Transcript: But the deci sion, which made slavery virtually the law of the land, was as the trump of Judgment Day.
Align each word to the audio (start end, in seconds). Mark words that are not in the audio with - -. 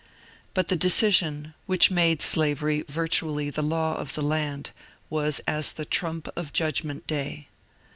But 0.55 0.69
the 0.69 0.75
deci 0.75 1.13
sion, 1.13 1.53
which 1.67 1.91
made 1.91 2.23
slavery 2.23 2.83
virtually 2.89 3.51
the 3.51 3.61
law 3.61 3.93
of 3.97 4.15
the 4.15 4.23
land, 4.23 4.71
was 5.11 5.41
as 5.47 5.73
the 5.73 5.85
trump 5.85 6.27
of 6.35 6.53
Judgment 6.53 7.05
Day. 7.05 7.49